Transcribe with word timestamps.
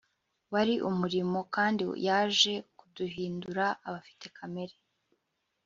wari 0.53 0.75
umurimo 0.89 1.39
Kandi 1.55 1.83
yaje 2.07 2.53
kuduhindura 2.77 3.65
abafite 3.87 4.25
kamere 4.37 4.75